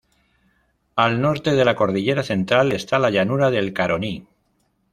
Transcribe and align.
Al 0.95 1.21
norte 1.21 1.51
de 1.53 1.63
la 1.63 1.75
Cordillera 1.75 2.23
Central 2.23 2.71
esta 2.71 2.97
la 2.97 3.11
llanura 3.11 3.51
del 3.51 3.71
Caroní. 3.71 4.27